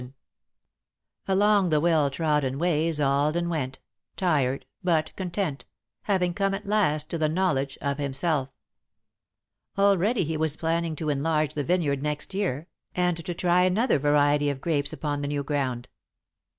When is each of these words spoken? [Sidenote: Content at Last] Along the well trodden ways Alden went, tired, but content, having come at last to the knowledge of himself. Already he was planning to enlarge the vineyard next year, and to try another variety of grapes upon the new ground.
[Sidenote: 0.01 0.13
Content 1.27 1.27
at 1.27 1.29
Last] 1.29 1.37
Along 1.59 1.69
the 1.69 1.79
well 1.79 2.09
trodden 2.09 2.57
ways 2.57 2.99
Alden 2.99 3.49
went, 3.49 3.79
tired, 4.17 4.65
but 4.83 5.15
content, 5.15 5.65
having 6.05 6.33
come 6.33 6.55
at 6.55 6.65
last 6.65 7.07
to 7.11 7.19
the 7.19 7.29
knowledge 7.29 7.77
of 7.81 7.99
himself. 7.99 8.49
Already 9.77 10.23
he 10.23 10.37
was 10.37 10.57
planning 10.57 10.95
to 10.95 11.09
enlarge 11.09 11.53
the 11.53 11.63
vineyard 11.63 12.01
next 12.01 12.33
year, 12.33 12.65
and 12.95 13.23
to 13.23 13.33
try 13.35 13.61
another 13.61 13.99
variety 13.99 14.49
of 14.49 14.59
grapes 14.59 14.91
upon 14.91 15.21
the 15.21 15.27
new 15.27 15.43
ground. 15.43 15.87